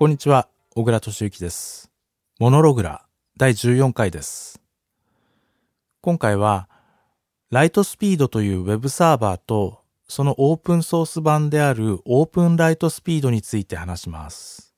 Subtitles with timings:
[0.00, 1.90] こんにちは、小倉敏之です。
[2.38, 3.04] モノログラ
[3.36, 4.58] 第14回です。
[6.00, 6.70] 今回は、
[7.50, 14.74] ライトスピードというウェブサーバーと、そのオープンソース版であるオープンライトスピードについて話します。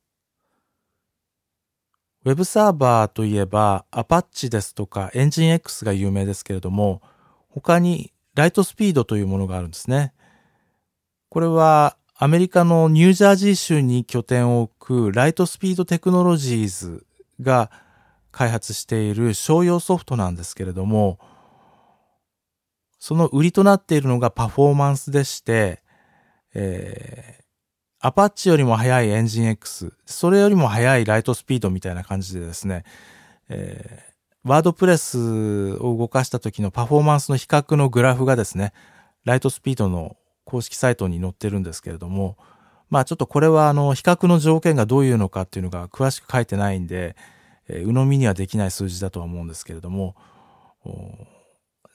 [2.25, 7.01] ウェブサーバーといえば、アパッチですとかエンジン X が有名ですけれども、
[7.49, 10.15] 他にライトスピードというものがあるんですね。
[11.29, 17.05] これはアメリカのニュージャージー州に拠点を置くライトスピードテクノロジーズ
[17.41, 17.69] が
[18.31, 21.19] 開発している商用ソフトなんですけれども、
[23.01, 25.83] その売りとなっているのがパフォーマンスでして、
[26.55, 27.45] えー、
[27.99, 32.85] アパッチよりも速いエンジン X、それよりも速いライトスピードみたいな感じでですね、
[33.49, 38.73] えー、ワードプレスを動かした時のパフォーマンスの比較のグラフがですね、
[39.25, 40.17] ライトスピードの
[40.53, 42.37] 公式サイトに載ってるんですけれども、
[42.91, 47.17] まあちょっとこれはあの比較の条件がどういうのかっていうのが詳しく書いてないんで、
[47.69, 50.15] えー、鵜呑みにはできない数字だとは思うんですけれども、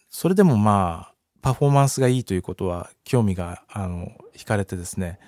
[0.09, 5.19] それでもまあ、パフォーマンスがいいということは興味が、あの、惹かれてですね、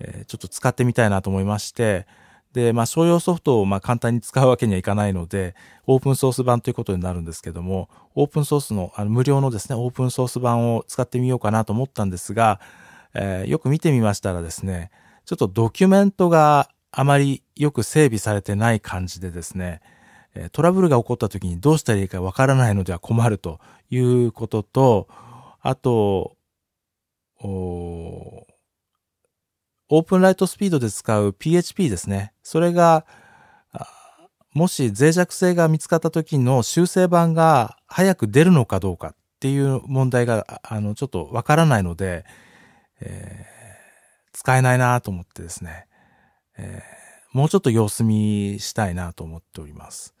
[0.00, 2.08] えー、ちょっと使ってみたいなと思いまして、
[2.52, 5.54] で、まあ、商用ソフトをまあ簡単に使うわけにはいかないので、
[5.86, 12.60] オープンソース版ということになるんですけども、オープンソースの、あの無料のですね、オープンソース版を使ってみようかなと思ったんですが、
[13.14, 14.90] えー、よく見てみましたらですね、
[15.24, 19.80] ちょっとドキュメントがあまりよく整備されてない感じでですね、
[20.52, 25.08] トラブルが起こった時にどうしたらいいかわからないのでは困るということと、
[25.60, 26.36] あと、
[29.94, 32.32] オープンライトスピードで使う PHP ですね。
[32.42, 33.04] それが、
[34.54, 42.24] もし脆弱性が見つかった時の修正版が早く出るのかどうかっていう問題が、あの、ちょっとわからないので、
[43.02, 45.86] えー、使えないなと思ってですね、
[46.56, 50.14] えー、もうちょっと様子見したいなと思っております。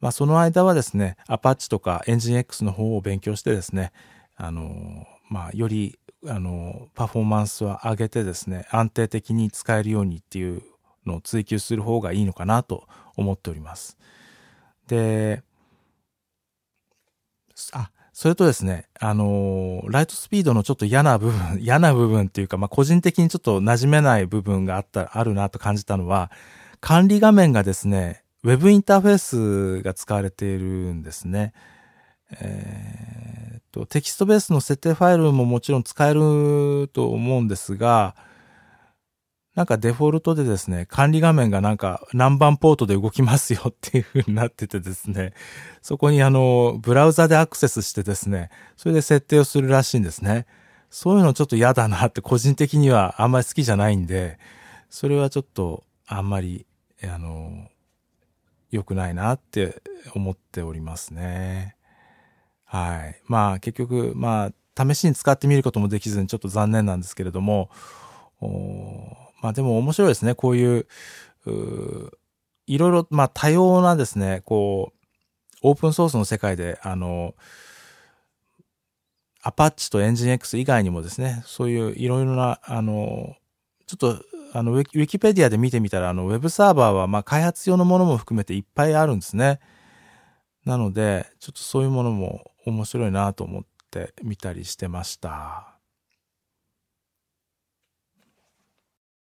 [0.00, 3.92] まあ、その間はですね、アパッチとかエンジン X の方を勉強してですね、
[4.34, 10.62] あの、まあ、よりあの、パフォーマンスを上げてですね、安定的に使えるようにっていう
[11.06, 12.86] のを追求する方がいいのかなと
[13.16, 13.96] 思っております。
[14.86, 15.42] で、
[17.72, 26.30] あ、それとですね、あの、ライトスピードのちょっと嫌な部分、 嫌な部分っていうか、まあ、個人的にちょっと馴染めない部分があった、あるなと感じたのは、
[26.80, 29.18] 管理画面がですね、ウェブインターフェー
[29.80, 30.64] スが使われている
[30.94, 31.54] んですね。
[32.30, 33.33] えー、
[33.74, 38.14] と、テキストベースの設定ファイルももちろん使えると思うんですが、
[39.56, 45.32] なんかデフォルトでですね、管理画面がなんか何番ポートで動きますよっていう風になっててですね、
[45.82, 50.46] そこにあの、ブラウザでアクセスしてですね、それで設定をするらしいんですね。
[50.90, 54.38] そういうのちょっと嫌だなって個人的にはあんまり好きじゃないんで、
[54.90, 56.66] それはちょっとあんまり、
[57.02, 57.68] あの、
[58.70, 59.82] 良くないなって
[60.14, 61.76] 思っておりますね。
[62.74, 63.22] はい。
[63.28, 67.70] まあ結局、まあ試しに使ってみることもできずにちょっと残念なんですけれども、
[69.40, 70.34] まあでも面白いですね。
[70.34, 70.86] こういう、
[71.46, 72.10] う
[72.66, 75.06] いろいろ、まあ多様なですね、こう、
[75.62, 77.36] オープンソースの世界で、あの、
[79.40, 83.36] アパッチとエンジン X 以外にもですね、そういういろいろな、あの、
[83.86, 89.60] ちょっと、あの、ウィキペディアで見てみたら、あの、ウェブサーバーは、まあ、開発用のものも含めていっぱいあるんですね。
[90.64, 95.73] なので、ちょっとそういうものも面白いなと思って見たりしてました。